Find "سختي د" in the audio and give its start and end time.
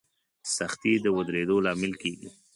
0.55-1.05